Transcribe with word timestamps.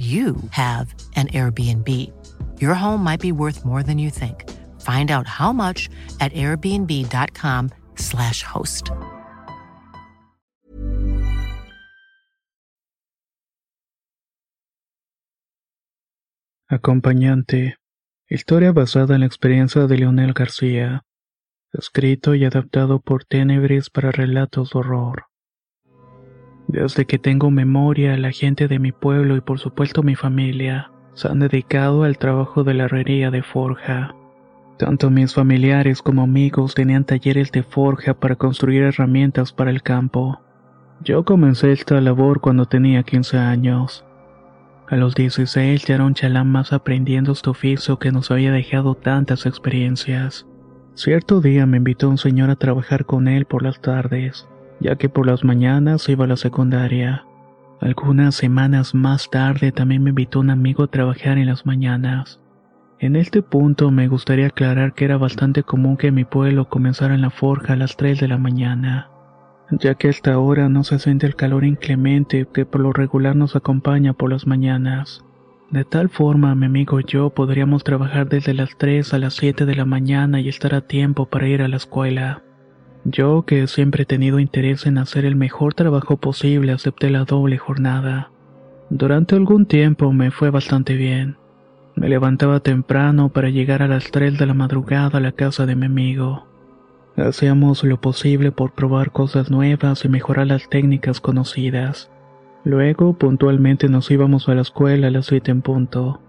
you 0.00 0.36
have 0.52 0.94
an 1.16 1.26
Airbnb. 1.28 1.86
Your 2.58 2.74
home 2.74 3.04
might 3.04 3.20
be 3.20 3.32
worth 3.32 3.66
more 3.66 3.82
than 3.82 3.98
you 3.98 4.08
think. 4.08 4.48
Find 4.80 5.10
out 5.10 5.26
how 5.26 5.52
much 5.52 5.90
at 6.20 6.32
airbnb.com/slash 6.32 8.42
host. 8.42 8.90
Acompañante. 16.70 17.76
Historia 18.28 18.72
basada 18.72 19.16
en 19.16 19.20
la 19.20 19.26
experiencia 19.26 19.86
de 19.86 19.98
Leonel 19.98 20.32
García. 20.32 21.04
Escrito 21.72 22.34
y 22.34 22.44
adaptado 22.44 23.00
por 23.00 23.24
Tenebris 23.24 23.90
para 23.90 24.12
relatos 24.12 24.70
de 24.70 24.78
horror. 24.78 25.29
Desde 26.72 27.04
que 27.04 27.18
tengo 27.18 27.50
memoria, 27.50 28.16
la 28.16 28.30
gente 28.30 28.68
de 28.68 28.78
mi 28.78 28.92
pueblo 28.92 29.34
y 29.34 29.40
por 29.40 29.58
supuesto 29.58 30.04
mi 30.04 30.14
familia 30.14 30.92
se 31.14 31.26
han 31.26 31.40
dedicado 31.40 32.04
al 32.04 32.16
trabajo 32.16 32.62
de 32.62 32.74
la 32.74 32.84
herrería 32.84 33.32
de 33.32 33.42
forja. 33.42 34.14
Tanto 34.78 35.10
mis 35.10 35.34
familiares 35.34 36.00
como 36.00 36.22
amigos 36.22 36.76
tenían 36.76 37.02
talleres 37.02 37.50
de 37.50 37.64
forja 37.64 38.14
para 38.14 38.36
construir 38.36 38.84
herramientas 38.84 39.52
para 39.52 39.72
el 39.72 39.82
campo. 39.82 40.40
Yo 41.02 41.24
comencé 41.24 41.72
esta 41.72 42.00
labor 42.00 42.40
cuando 42.40 42.66
tenía 42.66 43.02
15 43.02 43.36
años. 43.36 44.04
A 44.88 44.94
los 44.94 45.16
16 45.16 45.84
ya 45.86 45.96
era 45.96 46.04
un 46.04 46.14
chalán 46.14 46.52
más 46.52 46.72
aprendiendo 46.72 47.32
este 47.32 47.50
oficio 47.50 47.98
que 47.98 48.12
nos 48.12 48.30
había 48.30 48.52
dejado 48.52 48.94
tantas 48.94 49.44
experiencias. 49.44 50.46
Cierto 50.94 51.40
día 51.40 51.66
me 51.66 51.78
invitó 51.78 52.08
un 52.08 52.18
señor 52.18 52.48
a 52.48 52.54
trabajar 52.54 53.06
con 53.06 53.26
él 53.26 53.44
por 53.44 53.64
las 53.64 53.80
tardes 53.80 54.46
ya 54.80 54.96
que 54.96 55.08
por 55.08 55.26
las 55.26 55.44
mañanas 55.44 56.08
iba 56.08 56.24
a 56.24 56.28
la 56.28 56.36
secundaria. 56.36 57.24
Algunas 57.80 58.34
semanas 58.34 58.94
más 58.94 59.30
tarde 59.30 59.72
también 59.72 60.02
me 60.02 60.10
invitó 60.10 60.40
un 60.40 60.50
amigo 60.50 60.82
a 60.82 60.90
trabajar 60.90 61.38
en 61.38 61.46
las 61.46 61.64
mañanas. 61.64 62.40
En 62.98 63.16
este 63.16 63.40
punto 63.40 63.90
me 63.90 64.08
gustaría 64.08 64.48
aclarar 64.48 64.92
que 64.92 65.06
era 65.06 65.16
bastante 65.16 65.62
común 65.62 65.96
que 65.96 66.12
mi 66.12 66.24
pueblo 66.24 66.68
comenzara 66.68 67.14
en 67.14 67.22
la 67.22 67.30
forja 67.30 67.72
a 67.72 67.76
las 67.76 67.96
3 67.96 68.20
de 68.20 68.28
la 68.28 68.36
mañana, 68.36 69.08
ya 69.70 69.94
que 69.94 70.08
a 70.08 70.10
esta 70.10 70.38
hora 70.38 70.68
no 70.68 70.84
se 70.84 70.98
siente 70.98 71.26
el 71.26 71.34
calor 71.34 71.64
inclemente 71.64 72.46
que 72.52 72.66
por 72.66 72.82
lo 72.82 72.92
regular 72.92 73.36
nos 73.36 73.56
acompaña 73.56 74.12
por 74.12 74.30
las 74.30 74.46
mañanas. 74.46 75.24
De 75.70 75.84
tal 75.84 76.10
forma 76.10 76.54
mi 76.54 76.66
amigo 76.66 77.00
y 77.00 77.04
yo 77.06 77.30
podríamos 77.30 77.84
trabajar 77.84 78.28
desde 78.28 78.52
las 78.52 78.76
3 78.76 79.14
a 79.14 79.18
las 79.18 79.34
7 79.36 79.64
de 79.64 79.76
la 79.76 79.86
mañana 79.86 80.40
y 80.40 80.50
estar 80.50 80.74
a 80.74 80.82
tiempo 80.82 81.24
para 81.24 81.48
ir 81.48 81.62
a 81.62 81.68
la 81.68 81.76
escuela. 81.76 82.42
Yo, 83.04 83.44
que 83.46 83.66
siempre 83.66 84.02
he 84.02 84.06
tenido 84.06 84.38
interés 84.38 84.86
en 84.86 84.98
hacer 84.98 85.24
el 85.24 85.36
mejor 85.36 85.74
trabajo 85.74 86.18
posible, 86.18 86.72
acepté 86.72 87.10
la 87.10 87.24
doble 87.24 87.56
jornada. 87.56 88.30
Durante 88.90 89.36
algún 89.36 89.66
tiempo 89.66 90.12
me 90.12 90.30
fue 90.30 90.50
bastante 90.50 90.94
bien. 90.94 91.36
Me 91.94 92.08
levantaba 92.08 92.60
temprano 92.60 93.30
para 93.30 93.48
llegar 93.48 93.82
a 93.82 93.88
las 93.88 94.10
3 94.10 94.38
de 94.38 94.46
la 94.46 94.54
madrugada 94.54 95.18
a 95.18 95.20
la 95.20 95.32
casa 95.32 95.66
de 95.66 95.76
mi 95.76 95.86
amigo. 95.86 96.46
Hacíamos 97.16 97.84
lo 97.84 98.00
posible 98.00 98.52
por 98.52 98.72
probar 98.72 99.12
cosas 99.12 99.50
nuevas 99.50 100.04
y 100.04 100.08
mejorar 100.08 100.46
las 100.46 100.68
técnicas 100.68 101.20
conocidas. 101.20 102.10
Luego, 102.64 103.14
puntualmente 103.14 103.88
nos 103.88 104.10
íbamos 104.10 104.48
a 104.48 104.54
la 104.54 104.62
escuela 104.62 105.08
a 105.08 105.10
las 105.10 105.26
7 105.26 105.50
en 105.50 105.62
punto. 105.62 106.20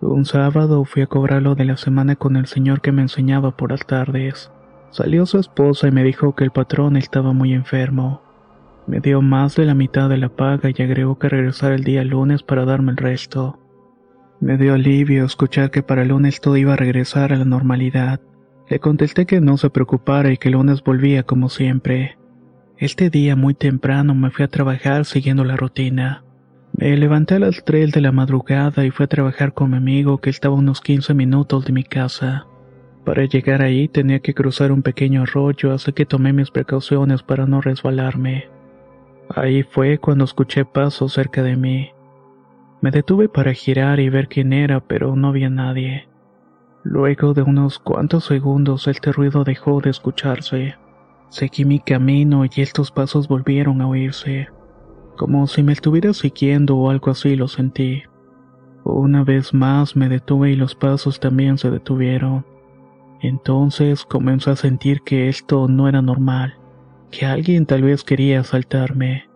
Un 0.00 0.24
sábado 0.26 0.84
fui 0.84 1.02
a 1.02 1.06
cobrar 1.06 1.42
lo 1.42 1.54
de 1.54 1.64
la 1.64 1.76
semana 1.76 2.14
con 2.16 2.36
el 2.36 2.46
señor 2.46 2.80
que 2.80 2.92
me 2.92 3.02
enseñaba 3.02 3.56
por 3.56 3.70
las 3.70 3.86
tardes. 3.86 4.50
Salió 4.90 5.26
su 5.26 5.38
esposa 5.38 5.88
y 5.88 5.90
me 5.90 6.02
dijo 6.02 6.34
que 6.34 6.44
el 6.44 6.50
patrón 6.50 6.96
estaba 6.96 7.32
muy 7.32 7.52
enfermo. 7.52 8.22
Me 8.86 9.00
dio 9.00 9.20
más 9.20 9.54
de 9.54 9.66
la 9.66 9.74
mitad 9.74 10.08
de 10.08 10.16
la 10.16 10.30
paga 10.30 10.70
y 10.74 10.82
agregó 10.82 11.18
que 11.18 11.28
regresara 11.28 11.74
el 11.74 11.84
día 11.84 12.04
lunes 12.04 12.42
para 12.42 12.64
darme 12.64 12.92
el 12.92 12.96
resto. 12.96 13.58
Me 14.40 14.56
dio 14.56 14.74
alivio 14.74 15.24
escuchar 15.24 15.70
que 15.70 15.82
para 15.82 16.02
el 16.02 16.08
lunes 16.08 16.40
todo 16.40 16.56
iba 16.56 16.72
a 16.72 16.76
regresar 16.76 17.32
a 17.32 17.36
la 17.36 17.44
normalidad. 17.44 18.20
Le 18.68 18.78
contesté 18.80 19.26
que 19.26 19.40
no 19.40 19.56
se 19.58 19.68
preocupara 19.68 20.32
y 20.32 20.38
que 20.38 20.48
el 20.48 20.54
lunes 20.54 20.82
volvía 20.82 21.22
como 21.22 21.48
siempre. 21.48 22.16
Este 22.78 23.10
día 23.10 23.36
muy 23.36 23.54
temprano 23.54 24.14
me 24.14 24.30
fui 24.30 24.44
a 24.44 24.48
trabajar 24.48 25.04
siguiendo 25.04 25.44
la 25.44 25.56
rutina. 25.56 26.24
Me 26.72 26.96
levanté 26.96 27.34
a 27.34 27.40
las 27.40 27.64
3 27.64 27.92
de 27.92 28.00
la 28.00 28.12
madrugada 28.12 28.84
y 28.84 28.90
fui 28.90 29.04
a 29.04 29.08
trabajar 29.08 29.52
con 29.52 29.70
mi 29.70 29.76
amigo 29.76 30.18
que 30.18 30.30
estaba 30.30 30.54
unos 30.54 30.80
15 30.80 31.12
minutos 31.12 31.64
de 31.64 31.72
mi 31.72 31.82
casa. 31.82 32.46
Para 33.08 33.24
llegar 33.24 33.62
ahí 33.62 33.88
tenía 33.88 34.18
que 34.18 34.34
cruzar 34.34 34.70
un 34.70 34.82
pequeño 34.82 35.22
arroyo, 35.22 35.72
así 35.72 35.94
que 35.94 36.04
tomé 36.04 36.34
mis 36.34 36.50
precauciones 36.50 37.22
para 37.22 37.46
no 37.46 37.62
resbalarme. 37.62 38.50
Ahí 39.34 39.62
fue 39.62 39.96
cuando 39.96 40.24
escuché 40.24 40.66
pasos 40.66 41.14
cerca 41.14 41.42
de 41.42 41.56
mí. 41.56 41.88
Me 42.82 42.90
detuve 42.90 43.30
para 43.30 43.54
girar 43.54 43.98
y 43.98 44.10
ver 44.10 44.28
quién 44.28 44.52
era, 44.52 44.80
pero 44.80 45.16
no 45.16 45.28
había 45.28 45.48
nadie. 45.48 46.06
Luego 46.84 47.32
de 47.32 47.40
unos 47.40 47.78
cuantos 47.78 48.26
segundos 48.26 48.86
este 48.88 49.10
ruido 49.10 49.42
dejó 49.42 49.80
de 49.80 49.88
escucharse. 49.88 50.74
Seguí 51.30 51.64
mi 51.64 51.80
camino 51.80 52.44
y 52.44 52.60
estos 52.60 52.90
pasos 52.90 53.26
volvieron 53.26 53.80
a 53.80 53.88
oírse. 53.88 54.48
Como 55.16 55.46
si 55.46 55.62
me 55.62 55.72
estuviera 55.72 56.12
siguiendo 56.12 56.76
o 56.76 56.90
algo 56.90 57.10
así 57.10 57.36
lo 57.36 57.48
sentí. 57.48 58.02
Una 58.84 59.24
vez 59.24 59.54
más 59.54 59.96
me 59.96 60.10
detuve 60.10 60.50
y 60.50 60.56
los 60.56 60.74
pasos 60.74 61.20
también 61.20 61.56
se 61.56 61.70
detuvieron. 61.70 62.57
Entonces 63.20 64.04
comencé 64.04 64.50
a 64.50 64.56
sentir 64.56 65.02
que 65.02 65.28
esto 65.28 65.68
no 65.68 65.88
era 65.88 66.02
normal, 66.02 66.54
que 67.10 67.26
alguien 67.26 67.66
tal 67.66 67.82
vez 67.82 68.04
quería 68.04 68.40
asaltarme. 68.40 69.28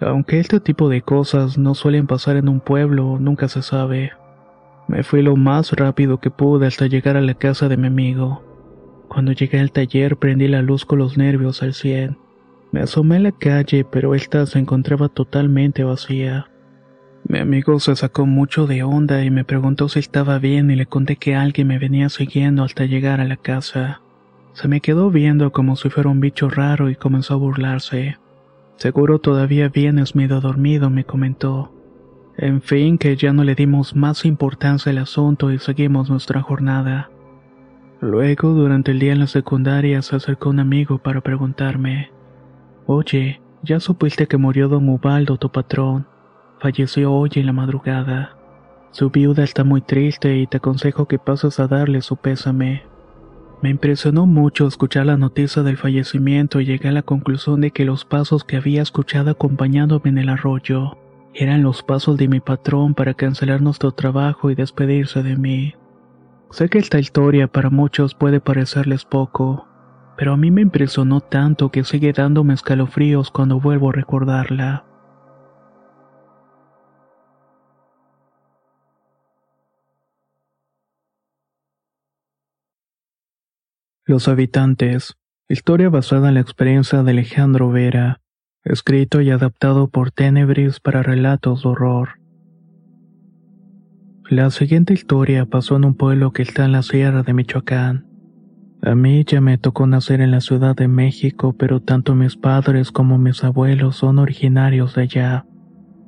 Aunque 0.00 0.40
este 0.40 0.60
tipo 0.60 0.88
de 0.88 1.02
cosas 1.02 1.58
no 1.58 1.74
suelen 1.74 2.06
pasar 2.06 2.36
en 2.36 2.48
un 2.48 2.60
pueblo, 2.60 3.18
nunca 3.18 3.48
se 3.48 3.62
sabe. 3.62 4.12
Me 4.88 5.02
fui 5.02 5.22
lo 5.22 5.36
más 5.36 5.72
rápido 5.72 6.18
que 6.18 6.30
pude 6.30 6.66
hasta 6.66 6.86
llegar 6.86 7.16
a 7.16 7.20
la 7.20 7.34
casa 7.34 7.68
de 7.68 7.76
mi 7.76 7.86
amigo. 7.86 8.42
Cuando 9.08 9.32
llegué 9.32 9.60
al 9.60 9.72
taller 9.72 10.16
prendí 10.16 10.48
la 10.48 10.62
luz 10.62 10.84
con 10.84 10.98
los 10.98 11.16
nervios 11.16 11.62
al 11.62 11.74
cien. 11.74 12.18
Me 12.72 12.80
asomé 12.80 13.16
a 13.16 13.20
la 13.20 13.32
calle, 13.32 13.84
pero 13.84 14.14
esta 14.14 14.46
se 14.46 14.58
encontraba 14.58 15.08
totalmente 15.08 15.84
vacía. 15.84 16.50
Mi 17.30 17.38
amigo 17.38 17.78
se 17.78 17.94
sacó 17.94 18.26
mucho 18.26 18.66
de 18.66 18.82
onda 18.82 19.22
y 19.22 19.30
me 19.30 19.44
preguntó 19.44 19.88
si 19.88 20.00
estaba 20.00 20.40
bien 20.40 20.68
y 20.68 20.74
le 20.74 20.86
conté 20.86 21.14
que 21.14 21.36
alguien 21.36 21.68
me 21.68 21.78
venía 21.78 22.08
siguiendo 22.08 22.64
hasta 22.64 22.86
llegar 22.86 23.20
a 23.20 23.24
la 23.24 23.36
casa. 23.36 24.00
Se 24.52 24.66
me 24.66 24.80
quedó 24.80 25.12
viendo 25.12 25.52
como 25.52 25.76
si 25.76 25.90
fuera 25.90 26.10
un 26.10 26.18
bicho 26.18 26.50
raro 26.50 26.90
y 26.90 26.96
comenzó 26.96 27.34
a 27.34 27.36
burlarse. 27.36 28.18
Seguro 28.78 29.20
todavía 29.20 29.68
vienes 29.68 30.16
medio 30.16 30.40
dormido, 30.40 30.90
me 30.90 31.04
comentó. 31.04 31.72
En 32.36 32.62
fin, 32.62 32.98
que 32.98 33.14
ya 33.14 33.32
no 33.32 33.44
le 33.44 33.54
dimos 33.54 33.94
más 33.94 34.24
importancia 34.24 34.90
al 34.90 34.98
asunto 34.98 35.52
y 35.52 35.60
seguimos 35.60 36.10
nuestra 36.10 36.42
jornada. 36.42 37.12
Luego, 38.00 38.48
durante 38.54 38.90
el 38.90 38.98
día 38.98 39.12
en 39.12 39.20
la 39.20 39.28
secundaria, 39.28 40.02
se 40.02 40.16
acercó 40.16 40.50
un 40.50 40.58
amigo 40.58 40.98
para 40.98 41.20
preguntarme, 41.20 42.10
Oye, 42.86 43.40
¿ya 43.62 43.78
supiste 43.78 44.26
que 44.26 44.36
murió 44.36 44.66
don 44.68 44.88
Ubaldo, 44.88 45.36
tu 45.36 45.48
patrón? 45.52 46.08
Falleció 46.60 47.14
hoy 47.14 47.30
en 47.36 47.46
la 47.46 47.54
madrugada. 47.54 48.36
Su 48.90 49.08
viuda 49.08 49.44
está 49.44 49.64
muy 49.64 49.80
triste 49.80 50.36
y 50.36 50.46
te 50.46 50.58
aconsejo 50.58 51.08
que 51.08 51.18
pases 51.18 51.58
a 51.58 51.66
darle 51.66 52.02
su 52.02 52.18
pésame. 52.18 52.82
Me 53.62 53.70
impresionó 53.70 54.26
mucho 54.26 54.66
escuchar 54.66 55.06
la 55.06 55.16
noticia 55.16 55.62
del 55.62 55.78
fallecimiento 55.78 56.60
y 56.60 56.66
llegué 56.66 56.88
a 56.90 56.92
la 56.92 57.00
conclusión 57.00 57.62
de 57.62 57.70
que 57.70 57.86
los 57.86 58.04
pasos 58.04 58.44
que 58.44 58.58
había 58.58 58.82
escuchado 58.82 59.30
acompañándome 59.30 60.10
en 60.10 60.18
el 60.18 60.28
arroyo 60.28 60.98
eran 61.32 61.62
los 61.62 61.82
pasos 61.82 62.18
de 62.18 62.28
mi 62.28 62.40
patrón 62.40 62.92
para 62.92 63.14
cancelar 63.14 63.62
nuestro 63.62 63.92
trabajo 63.92 64.50
y 64.50 64.54
despedirse 64.54 65.22
de 65.22 65.36
mí. 65.36 65.74
Sé 66.50 66.68
que 66.68 66.78
esta 66.78 66.98
historia 66.98 67.48
para 67.48 67.70
muchos 67.70 68.14
puede 68.14 68.38
parecerles 68.40 69.06
poco, 69.06 69.66
pero 70.18 70.34
a 70.34 70.36
mí 70.36 70.50
me 70.50 70.60
impresionó 70.60 71.22
tanto 71.22 71.70
que 71.70 71.84
sigue 71.84 72.12
dándome 72.12 72.52
escalofríos 72.52 73.30
cuando 73.30 73.60
vuelvo 73.60 73.88
a 73.88 73.94
recordarla. 73.94 74.89
Los 84.10 84.26
habitantes. 84.26 85.14
Historia 85.48 85.88
basada 85.88 86.30
en 86.30 86.34
la 86.34 86.40
experiencia 86.40 87.04
de 87.04 87.12
Alejandro 87.12 87.70
Vera. 87.70 88.20
Escrito 88.64 89.20
y 89.20 89.30
adaptado 89.30 89.86
por 89.86 90.10
Tenebris 90.10 90.80
para 90.80 91.04
relatos 91.04 91.62
de 91.62 91.68
horror. 91.68 92.08
La 94.28 94.50
siguiente 94.50 94.94
historia 94.94 95.46
pasó 95.46 95.76
en 95.76 95.84
un 95.84 95.94
pueblo 95.94 96.32
que 96.32 96.42
está 96.42 96.64
en 96.64 96.72
la 96.72 96.82
sierra 96.82 97.22
de 97.22 97.34
Michoacán. 97.34 98.08
A 98.82 98.96
mí 98.96 99.22
ya 99.24 99.40
me 99.40 99.58
tocó 99.58 99.86
nacer 99.86 100.20
en 100.20 100.32
la 100.32 100.40
Ciudad 100.40 100.74
de 100.74 100.88
México, 100.88 101.54
pero 101.56 101.78
tanto 101.78 102.16
mis 102.16 102.36
padres 102.36 102.90
como 102.90 103.16
mis 103.16 103.44
abuelos 103.44 103.94
son 103.94 104.18
originarios 104.18 104.96
de 104.96 105.02
allá. 105.02 105.46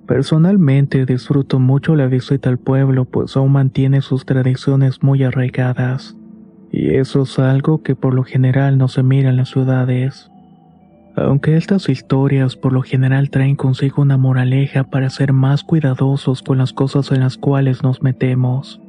Personalmente 0.09 1.07
disfruto 1.07 1.61
mucho 1.61 1.95
la 1.95 2.09
visita 2.09 2.49
al 2.49 2.59
pueblo, 2.59 3.05
pues 3.05 3.37
aún 3.37 3.53
mantiene 3.53 4.01
sus 4.01 4.27
tradiciones 4.27 5.05
muy 5.05 5.23
arraigadas. 5.23 6.17
Y 6.73 6.95
eso 6.97 7.23
es 7.23 7.39
algo 7.39 7.83
que 7.83 7.95
por 7.95 8.15
lo 8.15 8.25
general 8.25 8.79
no 8.79 8.89
se 8.89 9.03
mira 9.03 9.29
en 9.29 9.37
las 9.37 9.51
ciudades. 9.51 10.31
Aunque 11.15 11.59
estas 11.59 11.91
historias 11.91 12.57
por 12.57 12.73
lo 12.73 12.81
general 12.81 13.29
traen 13.29 13.57
consigo 13.57 14.01
una 14.01 14.17
moraleja 14.17 14.85
para 14.85 15.11
ser 15.11 15.35
más 15.35 15.63
cuidadosos 15.63 16.43
con 16.43 16.57
las 16.57 16.73
cosas 16.73 17.13
en 17.13 17.21
las 17.21 17.37
cuales 17.37 17.83
nos 17.83 18.03
metemos. 18.03 18.81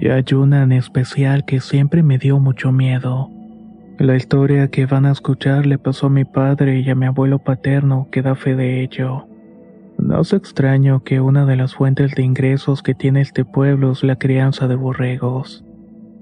Y 0.00 0.08
hay 0.08 0.24
una 0.32 0.62
en 0.62 0.72
especial 0.72 1.44
que 1.44 1.60
siempre 1.60 2.02
me 2.02 2.16
dio 2.16 2.40
mucho 2.40 2.72
miedo. 2.72 3.30
La 3.98 4.16
historia 4.16 4.68
que 4.68 4.86
van 4.86 5.04
a 5.04 5.12
escuchar 5.12 5.66
le 5.66 5.76
pasó 5.76 6.06
a 6.06 6.10
mi 6.10 6.24
padre 6.24 6.80
y 6.80 6.88
a 6.88 6.94
mi 6.94 7.04
abuelo 7.04 7.40
paterno, 7.40 8.08
que 8.10 8.22
da 8.22 8.36
fe 8.36 8.56
de 8.56 8.82
ello. 8.82 9.26
No 9.98 10.22
es 10.22 10.32
extraño 10.32 11.02
que 11.02 11.20
una 11.20 11.44
de 11.44 11.56
las 11.56 11.74
fuentes 11.74 12.14
de 12.14 12.22
ingresos 12.22 12.82
que 12.82 12.94
tiene 12.94 13.20
este 13.20 13.44
pueblo 13.44 13.92
es 13.92 14.02
la 14.02 14.16
crianza 14.16 14.68
de 14.68 14.76
borregos. 14.76 15.64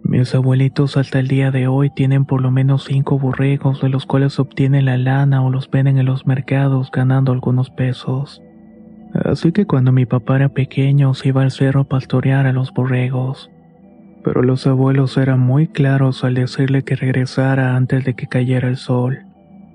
Mis 0.08 0.34
abuelitos 0.34 0.96
hasta 0.96 1.18
el 1.18 1.28
día 1.28 1.50
de 1.50 1.68
hoy 1.68 1.90
tienen 1.90 2.24
por 2.24 2.40
lo 2.40 2.50
menos 2.50 2.84
cinco 2.84 3.18
borregos 3.18 3.80
de 3.82 3.88
los 3.88 4.06
cuales 4.06 4.38
obtienen 4.38 4.84
la 4.84 4.96
lana 4.96 5.42
o 5.42 5.50
los 5.50 5.70
venden 5.70 5.98
en 5.98 6.06
los 6.06 6.26
mercados 6.26 6.90
ganando 6.90 7.32
algunos 7.32 7.70
pesos. 7.70 8.42
Así 9.12 9.52
que 9.52 9.66
cuando 9.66 9.92
mi 9.92 10.06
papá 10.06 10.36
era 10.36 10.48
pequeño 10.48 11.14
se 11.14 11.28
iba 11.28 11.42
al 11.42 11.50
cerro 11.50 11.82
a 11.82 11.84
pastorear 11.84 12.46
a 12.46 12.52
los 12.52 12.72
borregos 12.72 13.50
pero 14.26 14.42
los 14.42 14.66
abuelos 14.66 15.16
eran 15.18 15.38
muy 15.38 15.68
claros 15.68 16.24
al 16.24 16.34
decirle 16.34 16.82
que 16.82 16.96
regresara 16.96 17.76
antes 17.76 18.04
de 18.04 18.14
que 18.14 18.26
cayera 18.26 18.66
el 18.66 18.76
sol, 18.76 19.24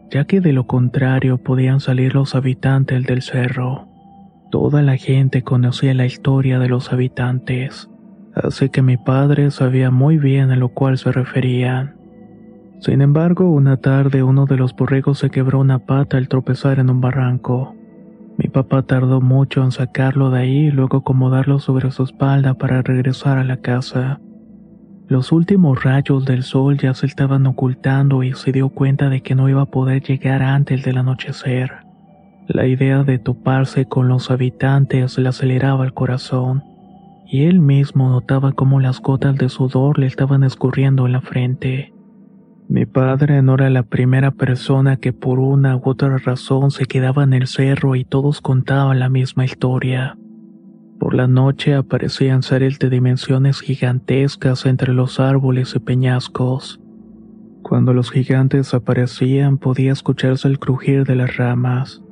ya 0.10 0.26
que 0.26 0.42
de 0.42 0.52
lo 0.52 0.68
contrario 0.68 1.38
podían 1.38 1.80
salir 1.80 2.16
los 2.16 2.36
habitantes 2.36 3.02
del 3.04 3.22
cerro. 3.22 3.88
Toda 4.52 4.82
la 4.82 4.98
gente 4.98 5.42
conocía 5.42 5.94
la 5.94 6.06
historia 6.06 6.60
de 6.60 6.68
los 6.68 6.92
habitantes, 6.92 7.90
así 8.36 8.70
que 8.70 8.82
mi 8.82 8.98
padre 8.98 9.52
sabía 9.52 9.92
muy 9.92 10.18
bien 10.18 10.52
a 10.52 10.56
lo 10.56 10.70
cual 10.70 10.98
se 10.98 11.12
referían. 11.12 11.96
Sin 12.80 13.02
embargo, 13.02 13.50
una 13.50 13.78
tarde 13.78 14.24
uno 14.24 14.46
de 14.46 14.58
los 14.58 14.76
borregos 14.76 15.20
se 15.20 15.30
quebró 15.30 15.60
una 15.60 15.80
pata 15.80 16.18
al 16.18 16.28
tropezar 16.28 16.80
en 16.80 16.90
un 16.90 17.00
barranco. 17.00 17.76
Mi 18.38 18.50
papá 18.50 18.82
tardó 18.82 19.22
mucho 19.22 19.64
en 19.64 19.72
sacarlo 19.72 20.32
de 20.32 20.40
ahí 20.40 20.58
y 20.68 20.72
luego 20.72 20.98
acomodarlo 20.98 21.60
sobre 21.60 21.92
su 21.92 22.04
espalda 22.04 22.56
para 22.56 22.82
regresar 22.82 23.38
a 23.38 23.44
la 23.44 23.58
casa. 23.58 24.20
Los 25.08 25.32
últimos 25.32 25.84
rayos 25.84 26.26
del 26.26 26.42
sol 26.42 26.78
ya 26.78 26.94
se 26.94 27.06
estaban 27.06 27.46
ocultando 27.46 28.24
y 28.24 28.34
se 28.34 28.52
dio 28.52 28.70
cuenta 28.70 29.10
de 29.10 29.22
que 29.22 29.36
no 29.36 29.50
iba 29.50 29.62
a 29.62 29.66
poder 29.66 30.02
llegar 30.02 30.42
antes 30.42 30.84
del 30.84 30.98
anochecer. 30.98 31.72
La 32.48 32.66
idea 32.66 33.04
de 33.04 33.20
toparse 33.20 33.86
con 33.86 34.08
los 34.08 34.32
habitantes 34.32 35.18
le 35.18 35.30
aceleraba 35.30 35.86
el 35.86 35.94
corazón, 35.94 36.64
y 37.32 37.46
él 37.46 37.62
mismo 37.62 38.10
notaba 38.10 38.52
cómo 38.52 38.82
las 38.82 39.00
gotas 39.00 39.38
de 39.38 39.48
sudor 39.48 39.98
le 39.98 40.06
estaban 40.06 40.44
escurriendo 40.44 41.06
en 41.06 41.14
la 41.14 41.22
frente. 41.22 41.94
Mi 42.68 42.86
padre 42.86 43.42
no 43.42 43.54
era 43.54 43.70
la 43.70 43.84
primera 43.84 44.32
persona 44.32 44.98
que 44.98 45.14
por 45.14 45.40
una 45.40 45.78
u 45.78 45.82
otra 45.86 46.18
razón 46.18 46.72
se 46.72 46.86
quedaba 46.86 47.24
en 47.24 47.32
el 47.32 47.48
cerro 47.48 47.96
y 47.96 48.04
todos 48.04 48.42
contaban 48.42 49.00
la 49.00 49.08
misma 49.08 49.46
historia. 49.46 50.18
Por 51.00 51.14
la 51.14 51.28
noche 51.28 51.74
aparecían 51.74 52.44
seres 52.44 52.80
de 52.80 52.90
dimensiones 52.90 53.62
gigantescas 53.62 54.66
entre 54.66 54.94
los 54.94 55.22
árboles 55.22 55.74
y 55.74 55.80
peñascos. 55.80 56.82
Cuando 57.62 57.94
los 57.94 58.12
gigantes 58.12 58.74
aparecían 58.74 59.58
podía 59.58 59.94
escucharse 59.94 60.50
el 60.50 60.60
crujir 60.60 61.06
de 61.06 61.16
las 61.16 61.38
ramas, 61.38 62.04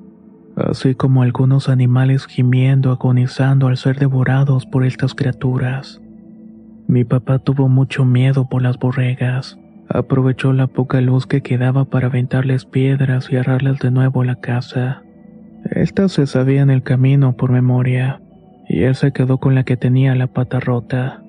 así 0.60 0.96
como 0.96 1.22
algunos 1.22 1.70
animales 1.70 2.26
gimiendo 2.26 2.92
agonizando 2.92 3.68
al 3.68 3.78
ser 3.78 3.98
devorados 3.98 4.66
por 4.66 4.86
estas 4.86 5.16
criaturas. 5.16 6.02
Mi 6.88 7.04
papá 7.04 7.40
tuvo 7.40 7.70
mucho 7.70 8.04
miedo 8.04 8.50
por 8.50 8.62
las 8.62 8.78
borregas. 8.78 9.58
Aprovechó 9.90 10.54
la 10.54 10.68
poca 10.68 11.02
luz 11.02 11.26
que 11.26 11.42
quedaba 11.42 11.86
para 11.86 12.08
aventarles 12.08 12.66
piedras 12.66 13.32
y 13.32 13.38
arrarlas 13.38 13.80
de 13.80 13.92
nuevo 13.92 14.24
la 14.24 14.36
casa. 14.36 15.04
Estas 15.72 16.14
se 16.14 16.28
sabían 16.28 16.70
el 16.70 16.84
camino 16.84 17.36
por 17.36 17.52
memoria 17.52 18.22
y 18.68 18.84
él 18.84 18.96
se 18.96 19.12
quedó 19.12 19.40
con 19.40 19.56
la 19.56 19.64
que 19.64 19.78
tenía 19.78 20.16
la 20.16 20.28
pata 20.28 20.60
rota. 20.60 21.24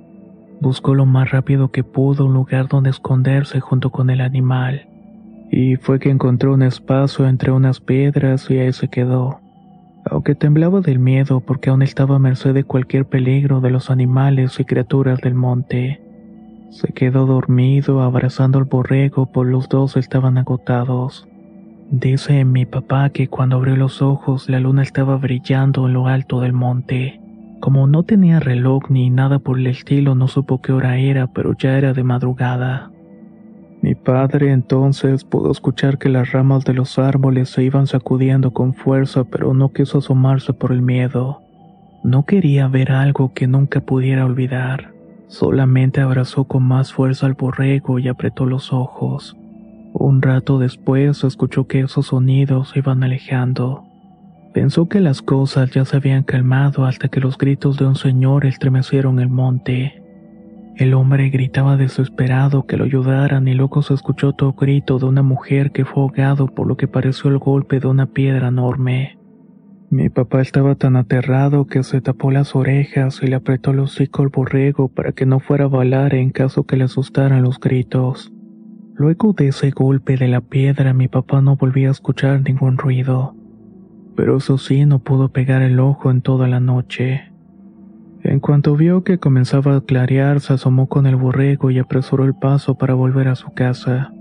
Buscó 0.61 0.95
lo 0.95 1.07
más 1.07 1.31
rápido 1.31 1.71
que 1.71 1.85
pudo 1.85 2.27
un 2.27 2.35
lugar 2.35 2.69
donde 2.69 2.91
esconderse 2.91 3.61
junto 3.61 3.91
con 3.91 4.11
el 4.11 4.21
animal, 4.21 4.90
y 5.51 5.77
fue 5.77 5.99
que 5.99 6.11
encontró 6.11 6.55
un 6.55 6.63
espacio 6.63 7.27
entre 7.27 7.51
unas 7.51 7.81
piedras 7.81 8.49
y 8.51 8.59
ahí 8.59 8.73
se 8.73 8.89
quedó. 8.89 9.41
Aunque 10.05 10.35
temblaba 10.35 10.81
del 10.81 10.99
miedo 10.99 11.41
porque 11.41 11.71
aún 11.71 11.83
estaba 11.83 12.17
a 12.17 12.21
merced 12.21 12.55
de 12.55 12.65
cualquier 12.65 13.05
peligro 13.05 13.61
de 13.61 13.71
los 13.71 13.91
animales 13.91 14.59
y 14.61 14.65
criaturas 14.65 15.21
del 15.21 15.35
monte. 15.35 16.01
Se 16.71 16.93
quedó 16.93 17.27
dormido 17.27 18.01
abrazando 18.01 18.59
al 18.59 18.65
borrego, 18.65 19.27
por 19.27 19.47
los 19.47 19.69
dos 19.69 19.97
estaban 19.97 20.39
agotados. 20.39 21.27
Dice 21.91 22.45
mi 22.45 22.65
papá 22.65 23.11
que 23.11 23.27
cuando 23.27 23.57
abrió 23.57 23.75
los 23.75 24.01
ojos 24.01 24.49
la 24.49 24.61
luna 24.61 24.83
estaba 24.83 25.17
brillando 25.17 25.89
en 25.89 25.95
lo 25.95 26.07
alto 26.07 26.41
del 26.41 26.53
monte. 26.53 27.21
Como 27.59 27.89
no 27.89 28.05
tenía 28.05 28.39
reloj 28.39 28.89
ni 28.89 29.11
nada 29.11 29.41
por 29.41 29.59
el 29.59 29.67
estilo, 29.67 30.15
no 30.15 30.29
supo 30.29 30.63
qué 30.63 30.73
hora 30.73 30.97
era, 30.97 31.27
pero 31.27 31.55
ya 31.59 31.77
era 31.77 31.93
de 31.93 32.05
madrugada. 32.05 32.91
Mi 33.83 33.95
padre 33.95 34.53
entonces 34.53 35.25
pudo 35.25 35.51
escuchar 35.51 35.97
que 35.97 36.11
las 36.11 36.33
ramas 36.33 36.65
de 36.65 36.75
los 36.75 36.99
árboles 36.99 37.49
se 37.49 37.63
iban 37.65 37.87
sacudiendo 37.87 38.53
con 38.53 38.75
fuerza, 38.75 39.25
pero 39.25 39.55
no 39.55 39.71
quiso 39.71 39.99
asomarse 39.99 40.53
por 40.53 40.73
el 40.73 40.83
miedo. 40.83 41.41
No 42.05 42.27
quería 42.27 42.69
ver 42.69 42.93
algo 42.93 43.33
que 43.33 43.47
nunca 43.47 43.81
pudiera 43.81 44.27
olvidar. 44.27 44.93
Solamente 45.29 46.01
abrazó 46.01 46.45
con 46.45 46.65
más 46.65 46.93
fuerza 46.93 47.27
al 47.27 47.35
borrego 47.35 47.99
y 47.99 48.09
apretó 48.09 48.45
los 48.45 48.73
ojos. 48.73 49.37
Un 49.93 50.21
rato 50.21 50.59
después 50.59 51.25
escuchó 51.25 51.67
que 51.67 51.81
esos 51.81 52.09
sonidos 52.09 52.71
se 52.71 52.81
iban 52.81 53.03
alejando. 53.03 53.85
Pensó 54.53 54.89
que 54.89 55.01
las 55.01 55.23
cosas 55.23 55.71
ya 55.71 55.85
se 55.85 55.97
habían 55.97 56.23
calmado 56.23 56.85
hasta 56.85 57.09
que 57.09 57.21
los 57.21 57.39
gritos 57.39 57.79
de 57.79 57.87
un 57.87 57.97
señor 57.97 58.45
estremecieron 58.45 59.21
el 59.21 59.29
monte. 59.29 60.00
El 60.81 60.95
hombre 60.95 61.29
gritaba 61.29 61.77
desesperado 61.77 62.67
que 62.67 62.79
lo 62.79 62.85
ayudaran 62.85 63.47
y 63.47 63.55
luego 63.55 63.83
se 63.83 63.93
escuchó 63.93 64.31
otro 64.31 64.55
grito 64.55 64.99
de 64.99 65.05
una 65.05 65.23
mujer 65.23 65.73
que 65.73 65.85
fue 65.85 66.03
ahogado 66.03 66.47
por 66.47 66.67
lo 66.67 66.79
que 66.79 66.89
pareció 66.89 67.31
el 67.31 67.37
golpe 67.37 67.81
de 67.81 67.87
una 67.87 68.07
piedra 68.07 68.49
enorme. 68.49 69.19
Mi 69.91 70.09
papá 70.09 70.41
estaba 70.41 70.77
tan 70.77 70.97
aterrado 70.97 71.67
que 71.67 71.83
se 71.83 72.01
tapó 72.01 72.31
las 72.31 72.57
orejas 72.57 73.21
y 73.23 73.27
le 73.27 73.37
apretó 73.37 73.73
el 73.73 73.81
hocico 73.81 74.23
al 74.23 74.31
borrego 74.31 74.89
para 74.89 75.13
que 75.13 75.27
no 75.27 75.39
fuera 75.39 75.67
a 75.67 75.69
balar 75.69 76.15
en 76.15 76.31
caso 76.31 76.65
que 76.65 76.77
le 76.79 76.85
asustaran 76.85 77.43
los 77.43 77.61
gritos. 77.61 78.33
Luego 78.95 79.35
de 79.35 79.49
ese 79.49 79.71
golpe 79.73 80.17
de 80.17 80.29
la 80.29 80.41
piedra 80.41 80.95
mi 80.95 81.09
papá 81.09 81.43
no 81.43 81.57
volvía 81.57 81.89
a 81.89 81.93
escuchar 81.93 82.41
ningún 82.43 82.79
ruido 82.79 83.37
pero 84.21 84.37
eso 84.37 84.59
sí 84.59 84.85
no 84.85 84.99
pudo 84.99 85.31
pegar 85.31 85.63
el 85.63 85.81
ojo 85.81 86.11
en 86.11 86.21
toda 86.21 86.47
la 86.47 86.61
noche. 86.61 87.30
En 88.23 88.39
cuanto 88.39 88.77
vio 88.77 89.03
que 89.03 89.19
comenzaba 89.19 89.77
a 89.77 89.81
clarear, 89.81 90.41
se 90.41 90.53
asomó 90.53 90.89
con 90.89 91.07
el 91.07 91.17
borrego 91.17 91.71
y 91.71 91.79
apresuró 91.79 92.25
el 92.25 92.35
paso 92.35 92.75
para 92.75 92.95
volver 92.95 93.29
a 93.29 93.35
su 93.35 93.53
casa. 93.53 94.13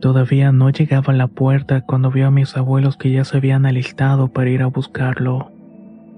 Todavía 0.00 0.52
no 0.52 0.70
llegaba 0.70 1.12
a 1.12 1.16
la 1.16 1.26
puerta 1.26 1.80
cuando 1.80 2.10
vio 2.10 2.28
a 2.28 2.30
mis 2.30 2.56
abuelos 2.56 2.96
que 2.96 3.10
ya 3.10 3.24
se 3.24 3.38
habían 3.38 3.66
alistado 3.66 4.28
para 4.28 4.50
ir 4.50 4.62
a 4.62 4.66
buscarlo. 4.66 5.50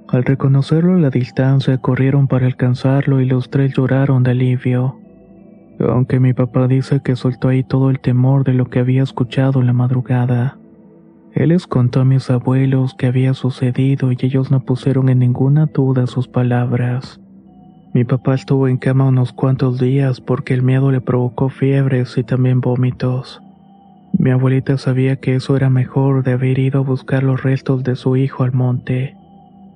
Al 0.08 0.24
reconocerlo 0.24 0.94
a 0.94 0.98
la 0.98 1.10
distancia, 1.10 1.78
corrieron 1.78 2.28
para 2.28 2.46
alcanzarlo 2.46 3.20
y 3.20 3.26
los 3.26 3.50
tres 3.50 3.74
lloraron 3.74 4.22
de 4.22 4.32
alivio. 4.32 4.98
Aunque 5.80 6.18
mi 6.18 6.34
papá 6.34 6.66
dice 6.66 7.00
que 7.02 7.16
soltó 7.16 7.48
ahí 7.48 7.62
todo 7.62 7.88
el 7.88 8.00
temor 8.00 8.44
de 8.44 8.52
lo 8.52 8.68
que 8.68 8.80
había 8.80 9.02
escuchado 9.02 9.60
en 9.60 9.66
la 9.66 9.72
madrugada. 9.72 10.57
Él 11.38 11.50
les 11.50 11.68
contó 11.68 12.00
a 12.00 12.04
mis 12.04 12.30
abuelos 12.30 12.96
qué 12.98 13.06
había 13.06 13.32
sucedido 13.32 14.10
y 14.10 14.16
ellos 14.22 14.50
no 14.50 14.64
pusieron 14.64 15.08
en 15.08 15.20
ninguna 15.20 15.66
duda 15.66 16.08
sus 16.08 16.26
palabras. 16.26 17.20
Mi 17.94 18.02
papá 18.02 18.34
estuvo 18.34 18.66
en 18.66 18.76
cama 18.76 19.06
unos 19.06 19.32
cuantos 19.32 19.78
días 19.78 20.20
porque 20.20 20.52
el 20.52 20.64
miedo 20.64 20.90
le 20.90 21.00
provocó 21.00 21.48
fiebres 21.48 22.18
y 22.18 22.24
también 22.24 22.60
vómitos. 22.60 23.40
Mi 24.18 24.30
abuelita 24.30 24.78
sabía 24.78 25.14
que 25.14 25.36
eso 25.36 25.56
era 25.56 25.70
mejor 25.70 26.24
de 26.24 26.32
haber 26.32 26.58
ido 26.58 26.80
a 26.80 26.82
buscar 26.82 27.22
los 27.22 27.40
restos 27.40 27.84
de 27.84 27.94
su 27.94 28.16
hijo 28.16 28.42
al 28.42 28.52
monte, 28.52 29.14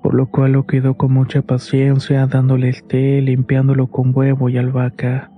por 0.02 0.14
lo 0.14 0.26
cual 0.26 0.54
lo 0.54 0.66
cuidó 0.66 0.94
con 0.94 1.12
mucha 1.12 1.42
paciencia, 1.42 2.26
dándole 2.26 2.70
el 2.70 2.82
té, 2.82 3.22
limpiándolo 3.22 3.86
con 3.86 4.10
huevo 4.12 4.48
y 4.48 4.58
albahaca. 4.58 5.30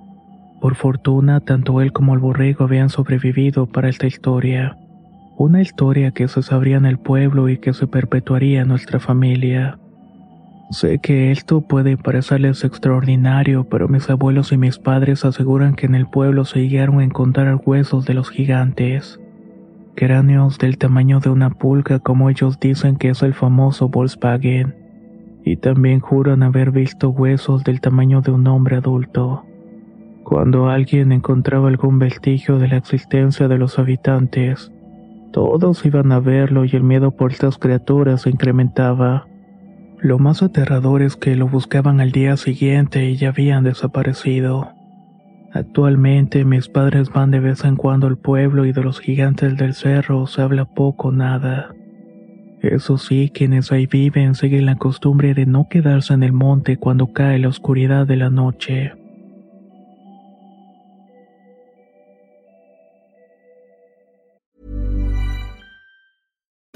Por 0.63 0.75
fortuna, 0.75 1.41
tanto 1.41 1.83
él 1.83 1.93
como 1.93 2.15
el 2.15 2.21
borrego 2.21 2.65
habían 2.65 2.89
sobrevivido 2.89 3.67
para 3.67 3.91
esta 3.91 4.07
historia 4.07 4.79
una 5.37 5.61
historia 5.61 6.13
que 6.13 6.29
se 6.29 6.43
sabría 6.43 6.77
en 6.77 6.87
el 6.87 6.99
pueblo 6.99 7.49
y 7.49 7.59
que 7.59 7.73
se 7.73 7.87
perpetuaría 7.87 8.63
en 8.63 8.69
nuestra 8.69 9.01
familia. 9.01 9.79
Sé 10.71 10.99
que 10.99 11.31
esto 11.31 11.61
puede 11.61 11.97
parecerles 11.97 12.65
extraordinario, 12.65 13.65
pero 13.65 13.89
mis 13.89 14.09
abuelos 14.09 14.53
y 14.53 14.57
mis 14.57 14.79
padres 14.79 15.25
aseguran 15.25 15.75
que 15.75 15.87
en 15.87 15.95
el 15.95 16.07
pueblo 16.07 16.45
se 16.45 16.67
llegaron 16.67 17.01
a 17.01 17.05
encontrar 17.05 17.61
huesos 17.65 18.07
de 18.07 18.15
los 18.15 18.31
gigantes. 18.31 19.21
Cráneos 19.95 20.59
del 20.59 20.79
tamaño 20.79 21.21
de 21.21 21.31
una 21.31 21.51
pulga 21.51 22.01
como 22.01 22.31
ellos 22.31 22.59
dicen 22.59 22.97
que 22.97 23.11
es 23.11 23.23
el 23.23 23.35
famoso 23.35 23.89
Volkswagen. 23.89 24.75
Y 25.45 25.57
también 25.57 26.01
juran 26.01 26.43
haber 26.43 26.71
visto 26.71 27.11
huesos 27.11 27.63
del 27.65 27.81
tamaño 27.81 28.23
de 28.23 28.33
un 28.33 28.47
hombre 28.47 28.77
adulto. 28.77 29.45
Cuando 30.25 30.69
alguien 30.71 31.13
encontraba 31.13 31.69
algún 31.69 31.99
vestigio 31.99 32.59
de 32.59 32.69
la 32.69 32.79
existencia 32.79 33.47
de 33.47 33.59
los 33.59 33.79
habitantes, 33.79 34.73
todos 35.35 35.85
iban 35.85 36.13
a 36.13 36.21
verlo 36.21 36.65
y 36.65 36.71
el 36.75 36.85
miedo 36.85 37.11
por 37.11 37.33
estas 37.33 37.59
criaturas 37.59 38.23
se 38.23 38.31
incrementaba. 38.31 39.27
Lo 39.99 40.21
más 40.21 40.45
aterrador 40.45 41.03
es 41.03 41.17
que 41.17 41.35
lo 41.35 41.49
buscaban 41.49 42.01
al 42.01 42.13
día 42.13 42.37
siguiente 42.37 43.11
y 43.11 43.17
ya 43.17 43.31
habían 43.31 43.65
desaparecido. 43.65 44.71
Actualmente 45.53 46.45
mis 46.45 46.69
padres 46.69 47.11
van 47.13 47.33
de 47.33 47.41
vez 47.41 47.65
en 47.65 47.75
cuando 47.75 48.07
al 48.07 48.17
pueblo 48.17 48.65
y 48.65 48.73
de 48.73 48.85
los 48.85 49.01
gigantes 49.01 49.57
del 49.57 49.75
cerro 49.75 50.29
se 50.29 50.41
habla 50.41 50.67
poco 50.67 51.09
o 51.09 51.13
nada. 51.13 51.75
Eso 52.63 52.97
sí, 52.97 53.33
quienes 53.35 53.73
ahí 53.73 53.87
viven 53.87 54.37
siguen 54.37 54.67
la 54.67 54.77
costumbre 54.77 55.35
de 55.35 55.47
no 55.47 55.67
quedarse 55.69 56.15
en 56.15 56.23
el 56.23 56.33
monte 56.33 56.77
cuando 56.77 57.13
cae 57.13 57.41
la 57.41 57.49
oscuridad 57.49 58.07
de 58.07 58.17
la 58.17 58.31
noche. 58.31 58.93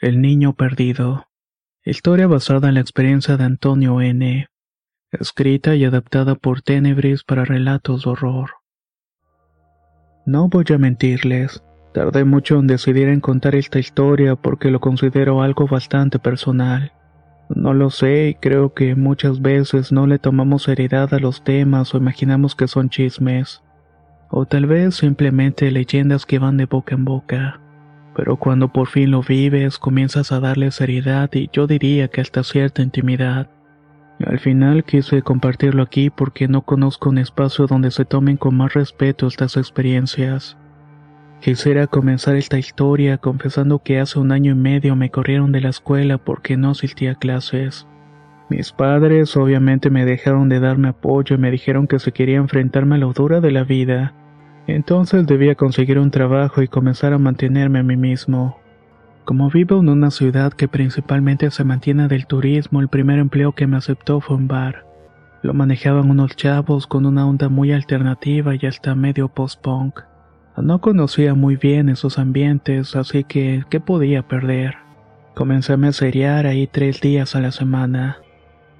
El 0.00 0.22
niño 0.22 0.54
perdido. 0.54 1.26
Historia 1.84 2.26
basada 2.26 2.68
en 2.68 2.76
la 2.76 2.80
experiencia 2.80 3.36
de 3.36 3.44
Antonio 3.44 4.00
N. 4.00 4.46
Escrita 5.12 5.74
y 5.74 5.84
adaptada 5.84 6.36
por 6.36 6.62
Tenebris 6.62 7.22
para 7.22 7.44
relatos 7.44 8.04
de 8.04 8.10
horror. 8.12 8.48
No 10.24 10.48
voy 10.48 10.64
a 10.72 10.78
mentirles, 10.78 11.62
tardé 11.92 12.24
mucho 12.24 12.58
en 12.58 12.66
decidir 12.66 13.08
en 13.08 13.20
contar 13.20 13.54
esta 13.54 13.78
historia 13.78 14.36
porque 14.36 14.70
lo 14.70 14.80
considero 14.80 15.42
algo 15.42 15.66
bastante 15.66 16.18
personal. 16.18 16.92
No 17.50 17.74
lo 17.74 17.90
sé 17.90 18.28
y 18.28 18.34
creo 18.36 18.72
que 18.72 18.94
muchas 18.94 19.42
veces 19.42 19.92
no 19.92 20.06
le 20.06 20.18
tomamos 20.18 20.62
seriedad 20.62 21.12
a 21.12 21.18
los 21.18 21.44
temas 21.44 21.94
o 21.94 21.98
imaginamos 21.98 22.54
que 22.54 22.68
son 22.68 22.88
chismes. 22.88 23.62
O 24.30 24.46
tal 24.46 24.64
vez 24.64 24.94
simplemente 24.94 25.70
leyendas 25.70 26.24
que 26.24 26.38
van 26.38 26.56
de 26.56 26.64
boca 26.64 26.94
en 26.94 27.04
boca. 27.04 27.60
Pero 28.20 28.36
cuando 28.36 28.68
por 28.68 28.86
fin 28.86 29.12
lo 29.12 29.22
vives, 29.22 29.78
comienzas 29.78 30.30
a 30.30 30.40
darle 30.40 30.70
seriedad 30.72 31.30
y 31.32 31.48
yo 31.54 31.66
diría 31.66 32.08
que 32.08 32.20
hasta 32.20 32.44
cierta 32.44 32.82
intimidad. 32.82 33.48
Al 34.22 34.38
final 34.38 34.84
quise 34.84 35.22
compartirlo 35.22 35.82
aquí 35.82 36.10
porque 36.10 36.46
no 36.46 36.60
conozco 36.60 37.08
un 37.08 37.16
espacio 37.16 37.66
donde 37.66 37.90
se 37.90 38.04
tomen 38.04 38.36
con 38.36 38.54
más 38.58 38.74
respeto 38.74 39.26
estas 39.26 39.56
experiencias. 39.56 40.58
Quisiera 41.40 41.86
comenzar 41.86 42.36
esta 42.36 42.58
historia 42.58 43.16
confesando 43.16 43.78
que 43.78 43.98
hace 43.98 44.18
un 44.18 44.32
año 44.32 44.52
y 44.52 44.56
medio 44.56 44.96
me 44.96 45.10
corrieron 45.10 45.50
de 45.50 45.62
la 45.62 45.70
escuela 45.70 46.18
porque 46.18 46.58
no 46.58 46.72
asistía 46.72 47.12
a 47.12 47.18
clases. 47.18 47.88
Mis 48.50 48.70
padres 48.70 49.34
obviamente 49.34 49.88
me 49.88 50.04
dejaron 50.04 50.50
de 50.50 50.60
darme 50.60 50.88
apoyo 50.88 51.36
y 51.36 51.38
me 51.38 51.50
dijeron 51.50 51.86
que 51.86 51.98
si 51.98 52.12
quería 52.12 52.36
enfrentarme 52.36 52.96
a 52.96 52.98
lo 52.98 53.14
dura 53.14 53.40
de 53.40 53.50
la 53.50 53.64
vida, 53.64 54.12
entonces 54.70 55.26
debía 55.26 55.54
conseguir 55.54 55.98
un 55.98 56.10
trabajo 56.10 56.62
y 56.62 56.68
comenzar 56.68 57.12
a 57.12 57.18
mantenerme 57.18 57.80
a 57.80 57.82
mí 57.82 57.96
mismo. 57.96 58.58
Como 59.24 59.48
vivo 59.48 59.78
en 59.78 59.88
una 59.88 60.10
ciudad 60.10 60.52
que 60.52 60.66
principalmente 60.66 61.50
se 61.50 61.62
mantiene 61.62 62.08
del 62.08 62.26
turismo, 62.26 62.80
el 62.80 62.88
primer 62.88 63.18
empleo 63.18 63.52
que 63.52 63.66
me 63.66 63.76
aceptó 63.76 64.20
fue 64.20 64.36
un 64.36 64.48
bar. 64.48 64.84
Lo 65.42 65.54
manejaban 65.54 66.10
unos 66.10 66.36
chavos 66.36 66.86
con 66.86 67.06
una 67.06 67.26
onda 67.26 67.48
muy 67.48 67.72
alternativa 67.72 68.54
y 68.54 68.66
hasta 68.66 68.94
medio 68.94 69.28
post-punk. 69.28 70.00
No 70.56 70.80
conocía 70.80 71.34
muy 71.34 71.56
bien 71.56 71.88
esos 71.88 72.18
ambientes, 72.18 72.96
así 72.96 73.24
que, 73.24 73.64
¿qué 73.70 73.78
podía 73.78 74.26
perder? 74.26 74.74
Comencé 75.34 75.74
a 75.74 75.76
meserear 75.76 76.46
ahí 76.46 76.66
tres 76.66 77.00
días 77.00 77.36
a 77.36 77.40
la 77.40 77.52
semana. 77.52 78.18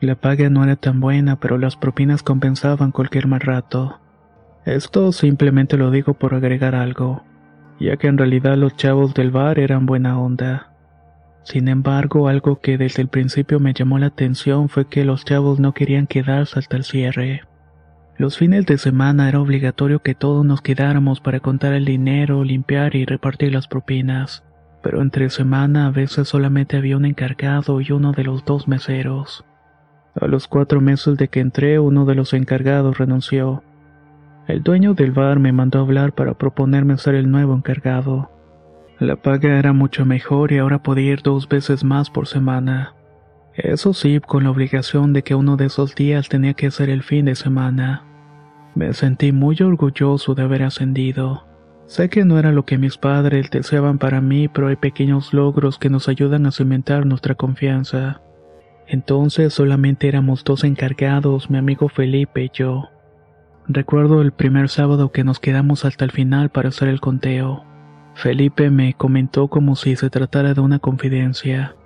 La 0.00 0.16
paga 0.16 0.50
no 0.50 0.64
era 0.64 0.76
tan 0.76 0.98
buena, 0.98 1.36
pero 1.36 1.58
las 1.58 1.76
propinas 1.76 2.22
compensaban 2.22 2.90
cualquier 2.90 3.28
mal 3.28 3.40
rato. 3.40 3.99
Esto 4.64 5.12
simplemente 5.12 5.76
lo 5.76 5.90
digo 5.90 6.14
por 6.14 6.34
agregar 6.34 6.74
algo, 6.74 7.24
ya 7.78 7.96
que 7.96 8.08
en 8.08 8.18
realidad 8.18 8.56
los 8.56 8.76
chavos 8.76 9.14
del 9.14 9.30
bar 9.30 9.58
eran 9.58 9.86
buena 9.86 10.18
onda. 10.20 10.72
Sin 11.42 11.68
embargo, 11.68 12.28
algo 12.28 12.60
que 12.60 12.76
desde 12.76 13.02
el 13.02 13.08
principio 13.08 13.58
me 13.58 13.72
llamó 13.72 13.98
la 13.98 14.06
atención 14.06 14.68
fue 14.68 14.86
que 14.86 15.04
los 15.04 15.24
chavos 15.24 15.58
no 15.58 15.72
querían 15.72 16.06
quedarse 16.06 16.58
hasta 16.58 16.76
el 16.76 16.84
cierre. 16.84 17.42
Los 18.18 18.36
fines 18.36 18.66
de 18.66 18.76
semana 18.76 19.30
era 19.30 19.40
obligatorio 19.40 20.00
que 20.00 20.14
todos 20.14 20.44
nos 20.44 20.60
quedáramos 20.60 21.20
para 21.20 21.40
contar 21.40 21.72
el 21.72 21.86
dinero, 21.86 22.44
limpiar 22.44 22.94
y 22.94 23.06
repartir 23.06 23.54
las 23.54 23.66
propinas, 23.66 24.44
pero 24.82 25.00
entre 25.00 25.30
semana 25.30 25.86
a 25.86 25.90
veces 25.90 26.28
solamente 26.28 26.76
había 26.76 26.98
un 26.98 27.06
encargado 27.06 27.80
y 27.80 27.92
uno 27.92 28.12
de 28.12 28.24
los 28.24 28.44
dos 28.44 28.68
meseros. 28.68 29.46
A 30.20 30.26
los 30.26 30.48
cuatro 30.48 30.82
meses 30.82 31.16
de 31.16 31.28
que 31.28 31.40
entré, 31.40 31.78
uno 31.78 32.04
de 32.04 32.14
los 32.14 32.34
encargados 32.34 32.98
renunció. 32.98 33.62
El 34.46 34.62
dueño 34.62 34.94
del 34.94 35.12
bar 35.12 35.38
me 35.38 35.52
mandó 35.52 35.78
a 35.78 35.82
hablar 35.82 36.12
para 36.12 36.34
proponerme 36.34 36.98
ser 36.98 37.14
el 37.14 37.30
nuevo 37.30 37.54
encargado. 37.54 38.30
La 38.98 39.16
paga 39.16 39.58
era 39.58 39.72
mucho 39.72 40.04
mejor 40.04 40.52
y 40.52 40.58
ahora 40.58 40.82
podía 40.82 41.12
ir 41.12 41.22
dos 41.22 41.48
veces 41.48 41.84
más 41.84 42.10
por 42.10 42.26
semana. 42.26 42.94
Eso 43.54 43.94
sí, 43.94 44.20
con 44.20 44.44
la 44.44 44.50
obligación 44.50 45.12
de 45.12 45.22
que 45.22 45.34
uno 45.34 45.56
de 45.56 45.66
esos 45.66 45.94
días 45.94 46.28
tenía 46.28 46.54
que 46.54 46.70
ser 46.70 46.90
el 46.90 47.02
fin 47.02 47.26
de 47.26 47.34
semana. 47.34 48.04
Me 48.74 48.92
sentí 48.92 49.32
muy 49.32 49.56
orgulloso 49.60 50.34
de 50.34 50.42
haber 50.42 50.62
ascendido. 50.62 51.46
Sé 51.86 52.08
que 52.08 52.24
no 52.24 52.38
era 52.38 52.52
lo 52.52 52.64
que 52.64 52.78
mis 52.78 52.96
padres 52.96 53.50
deseaban 53.50 53.98
para 53.98 54.20
mí, 54.20 54.48
pero 54.48 54.68
hay 54.68 54.76
pequeños 54.76 55.34
logros 55.34 55.78
que 55.78 55.90
nos 55.90 56.08
ayudan 56.08 56.46
a 56.46 56.52
cimentar 56.52 57.04
nuestra 57.04 57.34
confianza. 57.34 58.20
Entonces 58.86 59.54
solamente 59.54 60.08
éramos 60.08 60.44
dos 60.44 60.62
encargados, 60.64 61.50
mi 61.50 61.58
amigo 61.58 61.88
Felipe 61.88 62.44
y 62.44 62.50
yo. 62.52 62.90
Recuerdo 63.72 64.20
el 64.20 64.32
primer 64.32 64.68
sábado 64.68 65.12
que 65.12 65.22
nos 65.22 65.38
quedamos 65.38 65.84
hasta 65.84 66.04
el 66.04 66.10
final 66.10 66.50
para 66.50 66.70
hacer 66.70 66.88
el 66.88 67.00
conteo. 67.00 67.62
Felipe 68.14 68.68
me 68.68 68.94
comentó 68.94 69.46
como 69.46 69.76
si 69.76 69.94
se 69.94 70.10
tratara 70.10 70.54
de 70.54 70.60
una 70.60 70.80
confidencia. 70.80 71.76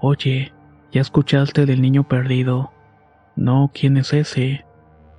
Oye, 0.00 0.52
¿ya 0.92 1.00
escuchaste 1.00 1.64
del 1.64 1.80
niño 1.80 2.06
perdido? 2.06 2.72
No, 3.36 3.70
¿quién 3.72 3.96
es 3.96 4.12
ese? 4.12 4.66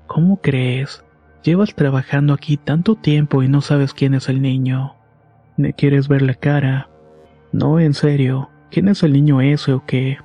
¿Cómo 0.05 0.39
crees? 0.43 1.03
Llevas 1.41 1.73
trabajando 1.73 2.35
aquí 2.35 2.57
tanto 2.57 2.93
tiempo 2.93 3.41
y 3.41 3.47
no 3.47 3.61
sabes 3.61 3.95
quién 3.95 4.13
es 4.13 4.29
el 4.29 4.43
niño. 4.43 4.93
¿Me 5.57 5.73
quieres 5.73 6.07
ver 6.07 6.21
la 6.21 6.35
cara? 6.35 6.87
No, 7.51 7.79
en 7.79 7.95
serio. 7.95 8.51
¿Quién 8.69 8.89
es 8.89 9.01
el 9.01 9.13
niño 9.13 9.41
ese 9.41 9.73
o 9.73 9.83
qué? 9.87 10.19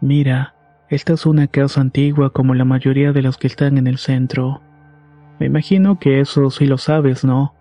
Mira, 0.00 0.54
esta 0.88 1.14
es 1.14 1.26
una 1.26 1.48
casa 1.48 1.80
antigua 1.80 2.30
como 2.30 2.54
la 2.54 2.64
mayoría 2.64 3.10
de 3.10 3.22
las 3.22 3.38
que 3.38 3.48
están 3.48 3.76
en 3.76 3.88
el 3.88 3.98
centro. 3.98 4.62
Me 5.38 5.46
imagino 5.46 5.98
que 5.98 6.20
eso 6.20 6.50
sí 6.50 6.66
lo 6.66 6.78
sabes, 6.78 7.24
¿no? 7.24 7.54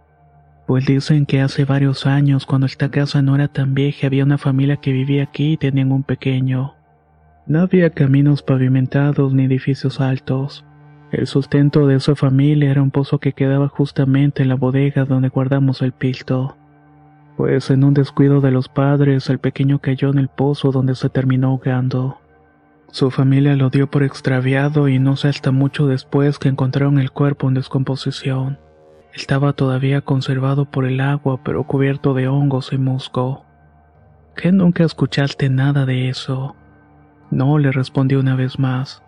Pues 0.66 0.86
dicen 0.86 1.26
que 1.26 1.42
hace 1.42 1.66
varios 1.66 2.08
años, 2.08 2.46
cuando 2.46 2.66
esta 2.66 2.90
casa 2.90 3.22
no 3.22 3.36
era 3.36 3.48
tan 3.48 3.74
vieja, 3.74 4.08
había 4.08 4.24
una 4.24 4.38
familia 4.38 4.78
que 4.78 4.92
vivía 4.92 5.24
aquí 5.24 5.54
y 5.54 5.58
tenían 5.58 5.92
un 5.92 6.04
pequeño. 6.04 6.74
No 7.46 7.60
había 7.60 7.92
caminos 7.92 8.42
pavimentados 8.42 9.34
ni 9.34 9.44
edificios 9.44 10.02
altos. 10.02 10.66
El 11.12 11.28
sustento 11.28 11.86
de 11.86 11.96
esa 11.96 12.16
familia 12.16 12.72
era 12.72 12.82
un 12.82 12.90
pozo 12.90 13.20
que 13.20 13.34
quedaba 13.34 13.68
justamente 13.68 14.42
en 14.42 14.50
la 14.50 14.56
bodega 14.56 15.06
donde 15.06 15.30
guardamos 15.30 15.84
el 15.84 15.92
pilto. 15.92 16.58
Pues 17.38 17.70
en 17.70 17.84
un 17.84 17.94
descuido 17.94 18.42
de 18.42 18.50
los 18.50 18.68
padres, 18.70 19.30
el 19.30 19.38
pequeño 19.38 19.80
cayó 19.80 20.10
en 20.10 20.18
el 20.18 20.30
pozo 20.30 20.72
donde 20.72 20.96
se 20.96 21.10
terminó 21.10 21.50
ahogando. 21.50 22.18
Su 22.96 23.12
familia 23.12 23.58
lo 23.58 23.70
dio 23.70 23.88
por 23.88 24.04
extraviado 24.04 24.88
y 24.88 25.00
no 25.00 25.18
sé 25.18 25.28
hasta 25.28 25.52
mucho 25.52 25.86
después 25.86 26.40
que 26.40 26.48
encontraron 26.48 26.98
el 26.98 27.12
cuerpo 27.12 27.50
en 27.50 27.54
descomposición. 27.54 28.58
Estaba 29.14 29.52
todavía 29.52 30.00
conservado 30.00 30.64
por 30.64 30.86
el 30.86 31.02
agua, 31.02 31.42
pero 31.44 31.66
cubierto 31.66 32.14
de 32.14 32.30
hongos 32.30 32.72
y 32.72 32.78
musgo. 32.78 33.44
¿Qué 34.34 34.54
nunca 34.54 34.86
escuchaste 34.86 35.50
nada 35.50 35.86
de 35.86 36.08
eso? 36.08 36.56
No, 37.32 37.58
le 37.58 37.74
respondí 37.74 38.16
una 38.16 38.38
vez 38.38 38.60
más. 38.60 39.04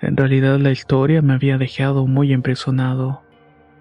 En 0.00 0.16
realidad 0.16 0.58
la 0.58 0.70
historia 0.70 1.20
me 1.20 1.34
había 1.34 1.58
dejado 1.58 2.06
muy 2.06 2.32
impresionado. 2.32 3.20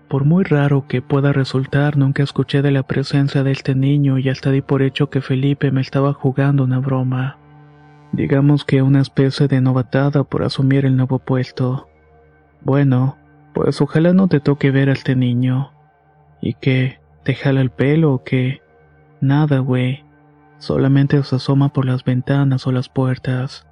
Por 0.10 0.26
muy 0.26 0.44
raro 0.44 0.90
que 0.90 1.02
pueda 1.02 1.32
resultar, 1.32 1.96
nunca 1.96 2.22
escuché 2.22 2.62
de 2.62 2.72
la 2.72 2.84
presencia 2.84 3.44
de 3.44 3.54
este 3.54 3.76
niño 3.76 4.18
y 4.18 4.28
hasta 4.28 4.52
di 4.52 4.60
por 4.60 4.82
hecho 4.82 5.10
que 5.10 5.22
Felipe 5.22 5.72
me 5.72 5.80
estaba 5.80 6.12
jugando 6.12 6.66
una 6.66 6.80
broma. 6.80 7.38
Digamos 8.12 8.66
que 8.66 8.82
una 8.82 9.02
especie 9.02 9.48
de 9.48 9.62
novatada 9.62 10.24
por 10.24 10.44
asumir 10.44 10.86
el 10.86 10.96
nuevo 10.96 11.20
puesto. 11.20 11.88
Bueno, 12.62 13.18
pues 13.54 13.82
ojalá 13.82 14.14
no 14.14 14.28
te 14.28 14.40
toque 14.40 14.72
ver 14.72 14.90
a 14.90 14.94
este 14.94 15.16
niño. 15.16 15.72
¿Y 16.42 16.54
qué? 16.56 17.00
¿Te 17.24 17.36
jala 17.36 17.62
el 17.62 17.70
pelo 17.70 18.14
o 18.14 18.24
qué? 18.24 18.62
Nada, 19.20 19.60
güey. 19.60 20.06
Solamente 20.60 21.22
se 21.24 21.36
asoma 21.36 21.70
por 21.70 21.86
las 21.86 22.04
ventanas 22.04 22.66
o 22.66 22.72
las 22.72 22.90
puertas. 22.90 23.68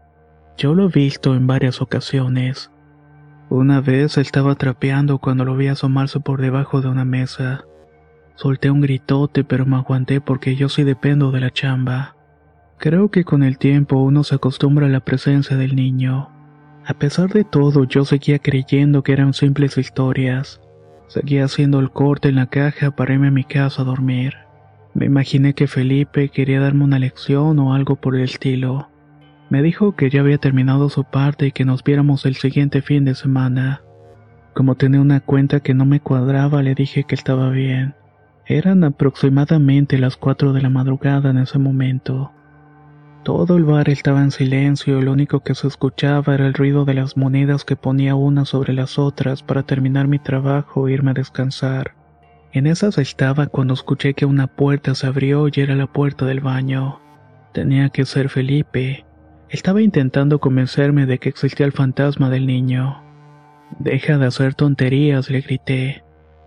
Yo 0.58 0.76
lo 0.76 0.86
he 0.86 0.92
visto 0.92 1.36
en 1.36 1.48
varias 1.48 1.82
ocasiones. 1.82 2.72
Una 3.50 3.80
vez 3.80 4.18
estaba 4.18 4.56
trapeando 4.56 5.20
cuando 5.20 5.46
lo 5.46 5.56
vi 5.56 5.68
asomarse 5.68 6.20
por 6.20 6.42
debajo 6.42 6.82
de 6.82 6.88
una 6.88 7.06
mesa. 7.06 7.66
Solté 8.36 8.72
un 8.72 8.82
gritote 8.82 9.44
pero 9.44 9.66
me 9.66 9.78
aguanté 9.78 10.20
porque 10.20 10.56
yo 10.56 10.68
sí 10.68 10.84
dependo 10.84 11.32
de 11.32 11.40
la 11.40 11.52
chamba. 11.52 12.15
Creo 12.78 13.10
que 13.10 13.24
con 13.24 13.44
el 13.44 13.58
tiempo 13.58 13.98
uno 13.98 14.24
se 14.24 14.36
acostumbra 14.36 14.88
a 14.88 14.90
la 14.90 15.00
presencia 15.00 15.58
del 15.58 15.76
niño. 15.76 16.30
A 16.86 16.94
pesar 16.94 17.32
de 17.32 17.44
todo, 17.44 17.86
yo 17.86 18.06
seguía 18.06 18.40
creyendo 18.40 19.02
que 19.02 19.14
eran 19.14 19.34
simples 19.34 19.78
historias. 19.78 20.62
Seguía 21.08 21.46
haciendo 21.46 21.80
el 21.80 21.92
corte 21.92 22.30
en 22.30 22.36
la 22.36 22.48
caja 22.48 22.92
para 22.92 23.14
irme 23.14 23.30
a 23.30 23.32
mi 23.32 23.44
casa 23.44 23.82
a 23.82 23.86
dormir. 23.86 24.36
Me 24.94 25.06
imaginé 25.06 25.54
que 25.54 25.68
Felipe 25.68 26.30
quería 26.30 26.60
darme 26.60 26.84
una 26.84 27.00
lección 27.00 27.58
o 27.60 27.74
algo 27.74 27.96
por 27.96 28.16
el 28.16 28.24
estilo. 28.24 28.90
Me 29.50 29.62
dijo 29.62 29.96
que 29.96 30.10
ya 30.10 30.22
había 30.22 30.38
terminado 30.38 30.90
su 30.90 31.04
parte 31.04 31.48
y 31.48 31.52
que 31.52 31.66
nos 31.66 31.84
viéramos 31.84 32.26
el 32.26 32.36
siguiente 32.36 32.82
fin 32.82 33.06
de 33.06 33.16
semana. 33.16 33.82
Como 34.54 34.76
tenía 34.76 35.02
una 35.02 35.20
cuenta 35.20 35.60
que 35.60 35.74
no 35.74 35.86
me 35.86 36.00
cuadraba, 36.00 36.64
le 36.64 36.76
dije 36.76 37.04
que 37.04 37.16
estaba 37.16 37.50
bien. 37.50 37.96
Eran 38.46 38.84
aproximadamente 38.84 39.98
las 39.98 40.18
cuatro 40.18 40.54
de 40.54 40.62
la 40.62 40.70
madrugada 40.70 41.32
en 41.32 41.40
ese 41.40 41.58
momento. 41.60 42.32
Todo 43.26 43.58
el 43.58 43.64
bar 43.64 43.90
estaba 43.90 44.22
en 44.22 44.30
silencio 44.30 45.02
lo 45.02 45.12
único 45.12 45.40
que 45.40 45.56
se 45.56 45.68
escuchaba 45.68 46.36
era 46.36 46.46
el 46.46 46.54
ruido 46.54 46.86
de 46.86 46.94
las 46.94 47.18
monedas 47.18 47.66
que 47.66 47.76
ponía 47.76 48.14
una 48.14 48.46
sobre 48.46 48.72
las 48.72 49.00
otras 49.00 49.42
para 49.42 49.64
terminar 49.64 50.08
mi 50.08 50.20
trabajo 50.20 50.88
e 50.88 50.94
irme 50.94 51.10
a 51.10 51.16
descansar. 51.16 51.96
En 52.54 52.68
esas 52.68 53.00
estaba 53.00 53.48
cuando 53.48 53.74
escuché 53.74 54.14
que 54.14 54.28
una 54.28 54.46
puerta 54.46 54.94
se 54.94 55.08
abrió 55.08 55.48
y 55.48 55.54
era 55.60 55.76
la 55.76 55.88
puerta 55.88 56.28
del 56.28 56.40
baño. 56.40 57.00
Tenía 57.52 57.90
que 57.90 58.06
ser 58.06 58.30
Felipe. 58.30 59.06
Estaba 59.50 59.82
intentando 59.82 60.38
convencerme 60.38 61.08
de 61.08 61.18
que 61.18 61.30
existía 61.30 61.66
el 61.66 61.72
fantasma 61.72 62.30
del 62.30 62.46
niño. 62.46 63.02
Deja 63.80 64.20
de 64.20 64.28
hacer 64.28 64.54
tonterías, 64.54 65.32
le 65.32 65.42
grité. 65.42 66.04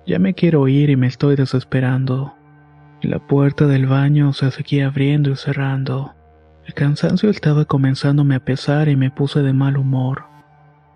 Ya 0.07 0.21
me 0.21 0.33
quiero 0.33 0.69
ir 0.69 0.91
y 0.91 0.97
me 0.97 1.09
estoy 1.09 1.35
desesperando. 1.35 2.37
La 3.03 3.19
puerta 3.19 3.67
del 3.67 3.87
baño 3.87 4.33
se 4.33 4.53
seguía 4.53 4.87
abriendo 4.87 5.31
y 5.31 5.37
cerrando. 5.37 6.15
El 6.69 6.75
cansancio 6.75 7.31
estaba 7.31 7.65
comenzándome 7.65 8.35
a 8.35 8.41
pesar 8.41 8.91
y 8.91 8.97
me 8.97 9.11
puse 9.11 9.41
de 9.41 9.55
mal 9.55 9.79
humor. 9.79 10.25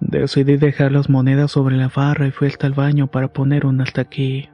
Decidí 0.00 0.58
dejar 0.58 0.92
las 0.92 1.08
monedas 1.08 1.52
sobre 1.52 1.78
la 1.78 1.88
barra 1.88 2.26
y 2.26 2.30
fui 2.30 2.48
hasta 2.48 2.66
el 2.66 2.74
baño 2.74 3.06
para 3.06 3.28
poner 3.28 3.64
una 3.64 3.84
hasta 3.84 4.02
aquí. 4.02 4.50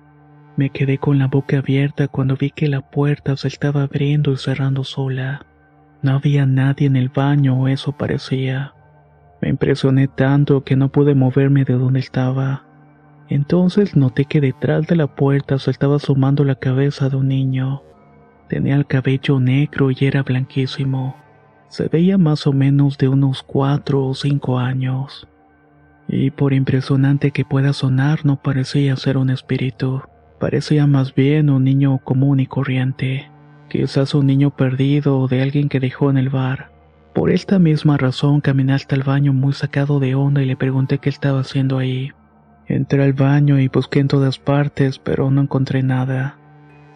Me 0.56 0.70
quedé 0.70 0.98
con 0.98 1.18
la 1.18 1.26
boca 1.26 1.58
abierta 1.58 2.06
cuando 2.06 2.36
vi 2.36 2.50
que 2.50 2.68
la 2.68 2.82
puerta 2.82 3.36
se 3.36 3.48
estaba 3.48 3.82
abriendo 3.82 4.30
y 4.30 4.36
cerrando 4.36 4.84
sola. 4.84 5.44
No 6.02 6.12
había 6.12 6.46
nadie 6.46 6.86
en 6.86 6.94
el 6.94 7.08
baño 7.08 7.60
o 7.60 7.66
eso 7.66 7.90
parecía. 7.90 8.74
Me 9.42 9.48
impresioné 9.48 10.06
tanto 10.06 10.62
que 10.62 10.76
no 10.76 10.88
pude 10.88 11.16
moverme 11.16 11.64
de 11.64 11.74
donde 11.74 11.98
estaba. 11.98 12.64
Entonces 13.28 13.96
noté 13.96 14.24
que 14.26 14.40
detrás 14.40 14.86
de 14.86 14.94
la 14.94 15.08
puerta 15.08 15.58
se 15.58 15.72
estaba 15.72 15.96
asomando 15.96 16.44
la 16.44 16.54
cabeza 16.54 17.08
de 17.08 17.16
un 17.16 17.26
niño. 17.26 17.82
Tenía 18.48 18.76
el 18.76 18.86
cabello 18.86 19.40
negro 19.40 19.90
y 19.90 19.96
era 20.00 20.22
blanquísimo. 20.22 21.16
Se 21.68 21.88
veía 21.88 22.16
más 22.16 22.46
o 22.46 22.52
menos 22.52 22.96
de 22.96 23.08
unos 23.08 23.42
cuatro 23.42 24.06
o 24.06 24.14
cinco 24.14 24.58
años. 24.58 25.28
Y 26.08 26.30
por 26.30 26.54
impresionante 26.54 27.30
que 27.30 27.44
pueda 27.44 27.74
sonar, 27.74 28.24
no 28.24 28.36
parecía 28.36 28.96
ser 28.96 29.18
un 29.18 29.28
espíritu. 29.28 30.00
Parecía 30.40 30.86
más 30.86 31.14
bien 31.14 31.50
un 31.50 31.64
niño 31.64 31.98
común 31.98 32.40
y 32.40 32.46
corriente. 32.46 33.30
Quizás 33.68 34.14
un 34.14 34.26
niño 34.26 34.50
perdido 34.50 35.18
o 35.18 35.28
de 35.28 35.42
alguien 35.42 35.68
que 35.68 35.80
dejó 35.80 36.08
en 36.08 36.16
el 36.16 36.30
bar. 36.30 36.70
Por 37.12 37.30
esta 37.30 37.58
misma 37.58 37.98
razón 37.98 38.40
caminé 38.40 38.72
hasta 38.72 38.94
el 38.94 39.02
baño 39.02 39.34
muy 39.34 39.52
sacado 39.52 40.00
de 40.00 40.14
onda 40.14 40.42
y 40.42 40.46
le 40.46 40.56
pregunté 40.56 40.98
qué 40.98 41.10
estaba 41.10 41.40
haciendo 41.40 41.76
ahí. 41.76 42.12
Entré 42.66 43.02
al 43.02 43.12
baño 43.12 43.58
y 43.58 43.68
busqué 43.68 43.98
en 43.98 44.08
todas 44.08 44.38
partes, 44.38 44.98
pero 44.98 45.30
no 45.30 45.42
encontré 45.42 45.82
nada. 45.82 46.38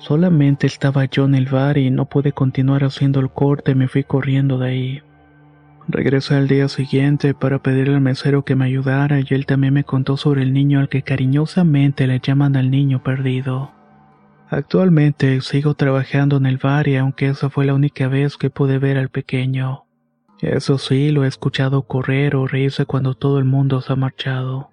Solamente 0.03 0.67
estaba 0.67 1.05
yo 1.05 1.27
en 1.27 1.37
el 1.37 1.47
bar 1.47 1.79
y 1.79 1.89
no 1.93 2.07
pude 2.07 2.33
continuar 2.33 2.83
haciendo 2.83 3.21
el 3.21 3.31
corte 3.31 3.77
me 3.77 3.87
fui 3.87 4.03
corriendo 4.03 4.59
de 4.59 4.69
ahí. 4.69 5.03
Regresé 5.87 6.35
al 6.35 6.49
día 6.49 6.69
siguiente 6.69 7.35
para 7.35 7.61
pedirle 7.61 7.95
al 7.95 8.01
mesero 8.01 8.45
que 8.45 8.57
me 8.57 8.65
ayudara 8.65 9.21
y 9.21 9.27
él 9.31 9.47
también 9.47 9.75
me 9.75 9.85
contó 9.85 10.17
sobre 10.17 10.43
el 10.43 10.53
niño 10.53 10.81
al 10.81 10.89
que 10.89 11.03
cariñosamente 11.03 12.09
le 12.09 12.19
llaman 12.19 12.57
al 12.57 12.69
niño 12.69 13.01
perdido. 13.05 13.71
Actualmente 14.51 15.41
sigo 15.41 15.75
trabajando 15.75 16.37
en 16.37 16.47
el 16.47 16.59
bar 16.59 16.89
y 16.89 16.97
aunque 16.97 17.29
esa 17.29 17.49
fue 17.49 17.65
la 17.65 17.75
única 17.75 18.09
vez 18.09 18.37
que 18.37 18.51
pude 18.51 18.79
ver 18.79 18.99
al 18.99 19.09
pequeño. 19.09 19.85
Eso 20.41 20.79
sí, 20.79 21.11
lo 21.11 21.25
he 21.25 21.29
escuchado 21.29 21.83
correr 21.83 22.35
o 22.35 22.49
reírse 22.49 22.87
cuando 22.87 23.15
todo 23.15 23.39
el 23.39 23.45
mundo 23.45 23.81
se 23.81 23.93
ha 23.93 23.97
marchado. 23.97 24.72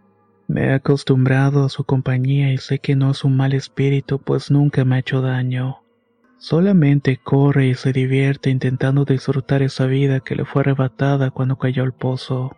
Me 0.50 0.66
he 0.66 0.74
acostumbrado 0.74 1.64
a 1.64 1.70
su 1.70 1.84
compañía 1.84 2.52
y 2.52 2.58
sé 2.58 2.80
que 2.80 2.96
no 2.96 3.12
es 3.12 3.24
un 3.24 3.38
mal 3.38 3.54
espíritu 3.54 4.18
pues 4.18 4.50
nunca 4.50 4.84
me 4.84 4.96
ha 4.96 5.00
hecho 5.00 5.22
daño. 5.22 5.84
Solamente 6.40 7.18
corre 7.18 7.68
y 7.68 7.76
se 7.76 7.94
divierte 7.94 8.50
intentando 8.50 9.06
disfrutar 9.06 9.62
esa 9.62 9.86
vida 9.86 10.22
que 10.22 10.34
le 10.34 10.46
fue 10.46 10.62
arrebatada 10.62 11.30
cuando 11.30 11.60
cayó 11.60 11.84
al 11.84 11.94
pozo. 11.94 12.58